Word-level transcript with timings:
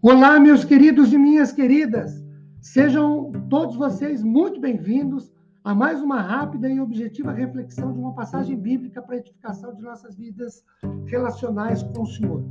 Olá, 0.00 0.38
meus 0.38 0.64
queridos 0.64 1.12
e 1.12 1.18
minhas 1.18 1.50
queridas. 1.50 2.24
Sejam 2.60 3.32
todos 3.50 3.74
vocês 3.74 4.22
muito 4.22 4.60
bem-vindos 4.60 5.32
a 5.64 5.74
mais 5.74 6.00
uma 6.00 6.20
rápida 6.20 6.68
e 6.68 6.78
objetiva 6.78 7.32
reflexão 7.32 7.92
de 7.92 7.98
uma 7.98 8.14
passagem 8.14 8.56
bíblica 8.56 9.02
para 9.02 9.16
a 9.16 9.18
edificação 9.18 9.74
de 9.74 9.82
nossas 9.82 10.14
vidas 10.14 10.62
relacionais 11.06 11.82
com 11.82 12.02
o 12.02 12.06
Senhor. 12.06 12.44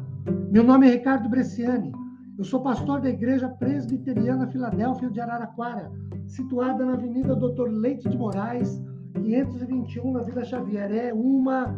Meu 0.52 0.62
nome 0.62 0.90
é 0.90 0.92
Ricardo 0.92 1.30
Bresciani. 1.30 1.94
Eu 2.38 2.44
sou 2.44 2.62
pastor 2.62 3.00
da 3.00 3.10
Igreja 3.10 3.48
Presbiteriana 3.48 4.48
Filadélfia 4.48 5.10
de 5.10 5.22
Araraquara, 5.22 5.90
situada 6.26 6.86
na 6.86 6.96
Avenida 6.96 7.34
Doutor 7.34 7.72
Leite 7.72 8.10
de 8.10 8.18
Moraes, 8.18 8.84
521, 9.14 10.12
na 10.12 10.22
Vila 10.22 10.44
Xavier. 10.44 10.92
É 10.92 11.14
uma 11.14 11.74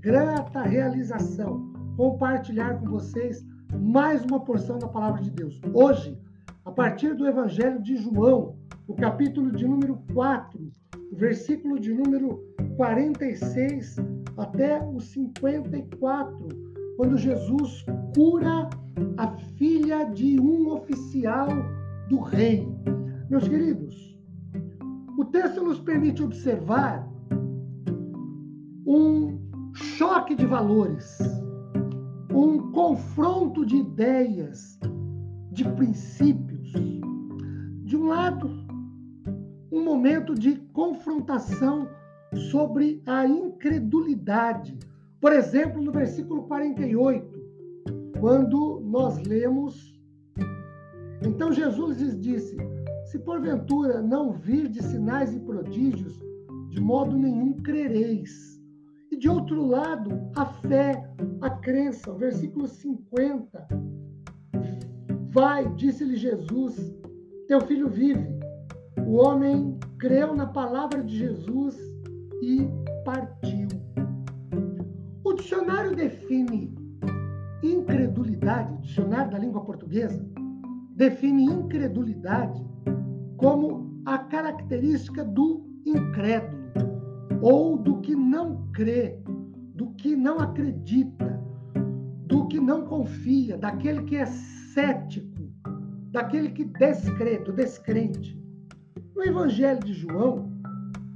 grata 0.00 0.62
realização 0.62 1.72
compartilhar 1.96 2.80
com 2.80 2.86
vocês 2.86 3.46
mais 3.74 4.24
uma 4.24 4.40
porção 4.40 4.78
da 4.78 4.88
palavra 4.88 5.22
de 5.22 5.30
Deus. 5.30 5.60
Hoje, 5.72 6.18
a 6.64 6.70
partir 6.70 7.14
do 7.14 7.26
Evangelho 7.26 7.82
de 7.82 7.96
João, 7.96 8.56
o 8.86 8.94
capítulo 8.94 9.50
de 9.50 9.66
número 9.66 9.98
4, 10.12 10.60
o 11.12 11.16
versículo 11.16 11.78
de 11.78 11.92
número 11.92 12.42
46 12.76 13.96
até 14.36 14.82
o 14.82 15.00
54, 15.00 16.48
quando 16.96 17.16
Jesus 17.16 17.84
cura 18.14 18.68
a 19.16 19.28
filha 19.56 20.04
de 20.04 20.40
um 20.40 20.72
oficial 20.72 21.48
do 22.08 22.20
rei. 22.20 22.68
Meus 23.28 23.48
queridos, 23.48 24.16
o 25.18 25.24
texto 25.24 25.62
nos 25.62 25.80
permite 25.80 26.22
observar 26.22 27.08
um 28.86 29.38
choque 29.74 30.34
de 30.34 30.46
valores 30.46 31.18
um 32.36 32.70
confronto 32.70 33.64
de 33.64 33.76
ideias, 33.76 34.78
de 35.50 35.64
princípios. 35.70 36.70
De 37.82 37.96
um 37.96 38.08
lado, 38.08 38.50
um 39.72 39.82
momento 39.82 40.34
de 40.34 40.56
confrontação 40.74 41.88
sobre 42.50 43.02
a 43.06 43.26
incredulidade. 43.26 44.78
Por 45.18 45.32
exemplo, 45.32 45.80
no 45.80 45.90
versículo 45.90 46.42
48, 46.42 47.40
quando 48.20 48.80
nós 48.84 49.18
lemos: 49.22 49.98
Então 51.22 51.50
Jesus 51.52 51.98
lhes 52.02 52.20
disse: 52.20 52.54
Se 53.06 53.18
porventura 53.18 54.02
não 54.02 54.32
vir 54.32 54.68
de 54.68 54.82
sinais 54.82 55.34
e 55.34 55.40
prodígios, 55.40 56.20
de 56.68 56.82
modo 56.82 57.16
nenhum 57.16 57.54
crereis. 57.54 58.55
E 59.16 59.18
de 59.18 59.30
outro 59.30 59.64
lado, 59.66 60.30
a 60.36 60.44
fé, 60.44 60.92
a 61.40 61.48
crença. 61.48 62.12
O 62.12 62.18
versículo 62.18 62.68
50. 62.68 63.66
Vai, 65.30 65.66
disse-lhe 65.74 66.16
Jesus, 66.16 66.94
teu 67.48 67.62
filho 67.62 67.88
vive. 67.88 68.28
O 69.06 69.14
homem 69.14 69.78
creu 69.98 70.34
na 70.34 70.46
palavra 70.46 71.02
de 71.02 71.16
Jesus 71.16 71.78
e 72.42 72.68
partiu. 73.06 73.68
O 75.24 75.32
dicionário 75.32 75.96
define 75.96 76.74
incredulidade, 77.62 78.70
o 78.74 78.82
dicionário 78.82 79.30
da 79.30 79.38
língua 79.38 79.64
portuguesa, 79.64 80.22
define 80.94 81.44
incredulidade 81.44 82.62
como 83.38 83.98
a 84.04 84.18
característica 84.18 85.24
do 85.24 85.66
incrédulo 85.86 86.65
ou 87.40 87.76
do 87.76 88.00
que 88.00 88.14
não 88.14 88.66
crê, 88.72 89.20
do 89.74 89.90
que 89.94 90.16
não 90.16 90.38
acredita, 90.38 91.40
do 92.26 92.46
que 92.48 92.60
não 92.60 92.84
confia, 92.86 93.56
daquele 93.56 94.02
que 94.04 94.16
é 94.16 94.26
cético, 94.26 95.50
daquele 96.10 96.50
que 96.50 96.64
descrê, 96.64 97.38
do 97.38 97.52
descrente. 97.52 98.40
No 99.14 99.24
Evangelho 99.24 99.80
de 99.80 99.94
João, 99.94 100.50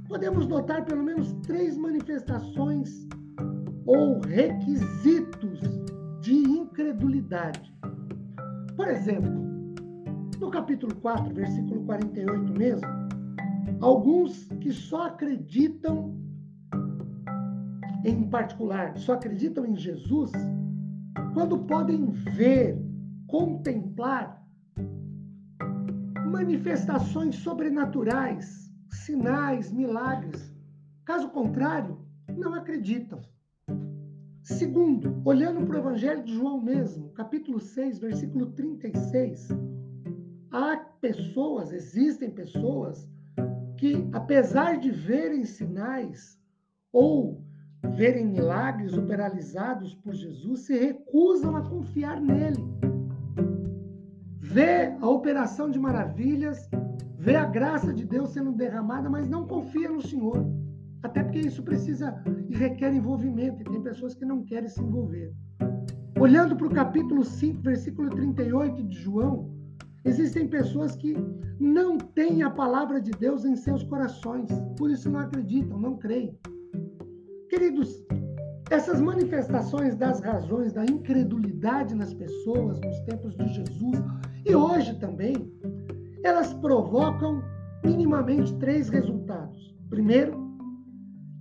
podemos 0.07 0.47
notar 0.47 0.85
pelo 0.85 1.03
menos 1.03 1.33
três 1.43 1.77
manifestações 1.77 3.07
ou 3.85 4.19
requisitos 4.21 5.59
de 6.21 6.33
incredulidade. 6.33 7.73
Por 8.75 8.87
exemplo, 8.87 9.31
no 10.39 10.49
capítulo 10.49 10.95
4, 10.95 11.33
versículo 11.33 11.83
48 11.85 12.53
mesmo, 12.53 13.00
alguns 13.79 14.45
que 14.59 14.71
só 14.71 15.07
acreditam 15.07 16.15
em 18.03 18.27
particular, 18.29 18.97
só 18.97 19.13
acreditam 19.13 19.65
em 19.65 19.75
Jesus 19.75 20.31
quando 21.33 21.59
podem 21.59 22.11
ver, 22.11 22.77
contemplar 23.27 24.41
manifestações 26.25 27.35
sobrenaturais, 27.35 28.71
sinais, 28.89 29.71
milagres. 29.71 30.53
Caso 31.05 31.29
contrário, 31.29 31.99
não 32.37 32.53
acreditam. 32.53 33.21
Segundo, 34.43 35.21
olhando 35.23 35.65
para 35.65 35.75
o 35.75 35.79
Evangelho 35.79 36.23
de 36.23 36.33
João 36.33 36.59
mesmo, 36.59 37.09
capítulo 37.11 37.59
6, 37.59 37.99
versículo 37.99 38.47
36, 38.47 39.49
há 40.51 40.77
pessoas, 40.99 41.71
existem 41.71 42.29
pessoas 42.29 43.09
que, 43.81 44.07
apesar 44.13 44.77
de 44.77 44.91
verem 44.91 45.43
sinais 45.43 46.39
ou 46.93 47.43
verem 47.95 48.27
milagres 48.27 48.95
operalizados 48.95 49.95
por 49.95 50.13
Jesus, 50.13 50.67
se 50.67 50.77
recusam 50.77 51.55
a 51.55 51.67
confiar 51.67 52.21
nele. 52.21 52.63
Vê 54.37 54.95
a 55.01 55.09
operação 55.09 55.67
de 55.67 55.79
maravilhas, 55.79 56.69
vê 57.17 57.35
a 57.35 57.45
graça 57.45 57.91
de 57.91 58.05
Deus 58.05 58.29
sendo 58.29 58.51
derramada, 58.51 59.09
mas 59.09 59.27
não 59.27 59.47
confia 59.47 59.89
no 59.89 59.99
Senhor. 59.99 60.45
Até 61.01 61.23
porque 61.23 61.39
isso 61.39 61.63
precisa 61.63 62.23
e 62.49 62.55
requer 62.55 62.93
envolvimento, 62.93 63.63
e 63.63 63.65
tem 63.65 63.81
pessoas 63.81 64.13
que 64.13 64.23
não 64.23 64.43
querem 64.43 64.69
se 64.69 64.79
envolver. 64.79 65.33
Olhando 66.19 66.55
para 66.55 66.67
o 66.67 66.75
capítulo 66.75 67.23
5, 67.23 67.63
versículo 67.63 68.11
38 68.11 68.83
de 68.83 68.99
João, 68.99 69.49
Existem 70.03 70.47
pessoas 70.47 70.95
que 70.95 71.15
não 71.59 71.97
têm 71.97 72.41
a 72.41 72.49
palavra 72.49 72.99
de 72.99 73.11
Deus 73.11 73.45
em 73.45 73.55
seus 73.55 73.83
corações, 73.83 74.49
por 74.77 74.89
isso 74.89 75.09
não 75.09 75.19
acreditam, 75.19 75.79
não 75.79 75.97
creem. 75.97 76.35
Queridos, 77.49 78.03
essas 78.71 79.01
manifestações 79.01 79.95
das 79.95 80.21
razões 80.21 80.73
da 80.73 80.85
incredulidade 80.85 81.93
nas 81.93 82.13
pessoas 82.13 82.79
nos 82.79 82.99
tempos 83.01 83.35
de 83.35 83.47
Jesus 83.53 84.01
e 84.45 84.55
hoje 84.55 84.97
também, 84.97 85.35
elas 86.23 86.53
provocam 86.55 87.43
minimamente 87.83 88.55
três 88.57 88.89
resultados. 88.89 89.75
Primeiro, 89.89 90.51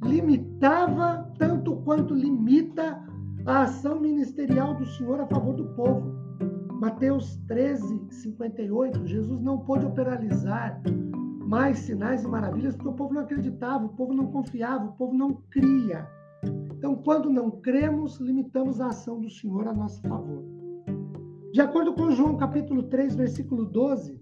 limitava 0.03 1.31
tanto 1.38 1.77
quanto 1.77 2.15
limita 2.15 3.00
a 3.47 3.62
ação 3.62 4.00
ministerial 4.00 4.75
do 4.75 4.84
Senhor 4.87 5.21
a 5.21 5.27
favor 5.27 5.54
do 5.54 5.65
povo. 5.75 6.29
Mateus 6.80 7.36
13, 7.46 8.06
58, 8.08 9.06
Jesus 9.06 9.42
não 9.42 9.58
pôde 9.58 9.84
operalizar 9.84 10.80
mais 11.46 11.78
sinais 11.80 12.24
e 12.24 12.26
maravilhas 12.26 12.74
porque 12.74 12.88
o 12.88 12.94
povo 12.94 13.12
não 13.12 13.20
acreditava, 13.20 13.84
o 13.84 13.91
povo 13.91 14.14
não 14.14 14.28
confiava, 14.28 14.86
o 14.86 14.92
povo 14.92 15.12
não 15.12 15.42
cria. 15.50 16.08
Então, 16.78 16.96
quando 16.96 17.28
não 17.28 17.50
cremos, 17.50 18.18
limitamos 18.18 18.80
a 18.80 18.86
ação 18.86 19.20
do 19.20 19.28
Senhor 19.28 19.68
a 19.68 19.74
nosso 19.74 20.00
favor. 20.08 20.42
De 21.52 21.60
acordo 21.60 21.92
com 21.92 22.10
João 22.12 22.38
capítulo 22.38 22.84
3, 22.84 23.14
versículo 23.14 23.66
12, 23.66 24.18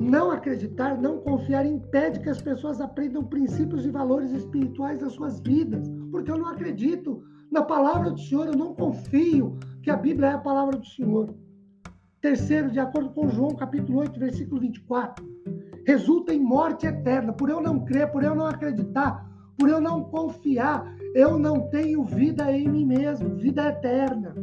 não 0.00 0.32
acreditar, 0.32 1.00
não 1.00 1.18
confiar 1.18 1.64
impede 1.64 2.18
que 2.18 2.30
as 2.30 2.42
pessoas 2.42 2.80
aprendam 2.80 3.22
princípios 3.22 3.86
e 3.86 3.92
valores 3.92 4.32
espirituais 4.32 4.98
das 4.98 5.12
suas 5.12 5.38
vidas, 5.38 5.88
porque 6.10 6.32
eu 6.32 6.38
não 6.38 6.48
acredito 6.48 7.22
na 7.48 7.62
palavra 7.62 8.10
do 8.10 8.18
Senhor, 8.18 8.48
eu 8.48 8.56
não 8.56 8.74
confio 8.74 9.56
que 9.82 9.90
a 9.90 9.96
Bíblia 9.96 10.28
é 10.28 10.32
a 10.32 10.38
palavra 10.38 10.76
do 10.76 10.86
Senhor. 10.86 11.34
Terceiro, 12.20 12.70
de 12.70 12.80
acordo 12.80 13.10
com 13.10 13.28
João 13.28 13.54
capítulo 13.54 14.00
8, 14.00 14.18
versículo 14.18 14.60
24, 14.60 15.24
resulta 15.86 16.34
em 16.34 16.40
morte 16.40 16.86
eterna. 16.86 17.32
Por 17.32 17.48
eu 17.48 17.60
não 17.60 17.84
crer, 17.84 18.10
por 18.10 18.24
eu 18.24 18.34
não 18.34 18.46
acreditar, 18.46 19.24
por 19.56 19.68
eu 19.68 19.80
não 19.80 20.04
confiar, 20.04 20.84
eu 21.14 21.38
não 21.38 21.68
tenho 21.70 22.04
vida 22.04 22.50
em 22.52 22.68
mim 22.68 22.84
mesmo, 22.84 23.36
vida 23.36 23.68
eterna. 23.68 24.34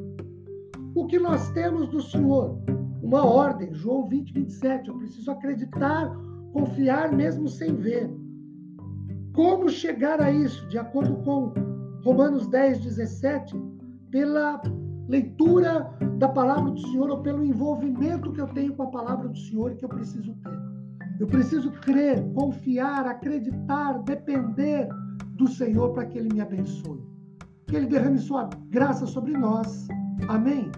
O 0.96 1.06
que 1.06 1.20
nós 1.20 1.50
temos 1.52 1.90
do 1.90 2.02
Senhor? 2.02 2.58
Uma 3.04 3.26
ordem, 3.26 3.74
João 3.74 4.08
20, 4.08 4.34
27. 4.34 4.88
Eu 4.88 4.98
preciso 4.98 5.30
acreditar, 5.30 6.10
confiar 6.54 7.12
mesmo 7.12 7.50
sem 7.50 7.76
ver. 7.76 8.10
Como 9.34 9.70
chegar 9.70 10.22
a 10.22 10.32
isso? 10.32 10.66
De 10.70 10.78
acordo 10.78 11.18
com 11.18 11.54
Romanos 12.04 12.48
10, 12.48 12.80
17, 12.80 13.54
pela 14.10 14.62
leitura 15.08 15.90
da 16.18 16.28
palavra 16.28 16.72
do 16.72 16.80
Senhor 16.80 17.10
ou 17.10 17.22
pelo 17.22 17.44
envolvimento 17.44 18.32
que 18.32 18.42
eu 18.42 18.48
tenho 18.48 18.74
com 18.76 18.84
a 18.84 18.88
palavra 18.88 19.28
do 19.28 19.38
Senhor 19.38 19.72
e 19.72 19.76
que 19.76 19.86
eu 19.86 19.90
preciso 19.90 20.34
ter. 20.36 20.76
Eu 21.20 21.28
preciso 21.28 21.72
crer, 21.72 22.24
confiar, 22.34 23.06
acreditar, 23.06 24.00
depender 24.04 24.90
do 25.36 25.48
Senhor 25.48 25.94
para 25.94 26.06
que 26.06 26.18
Ele 26.18 26.34
me 26.34 26.42
abençoe. 26.42 27.02
Que 27.68 27.76
Ele 27.76 27.88
derrame 27.88 28.20
sua 28.20 28.50
graça 28.70 29.06
sobre 29.06 29.32
nós. 29.34 29.88
Amém? 30.28 30.70